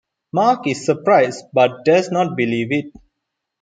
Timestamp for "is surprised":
0.65-1.45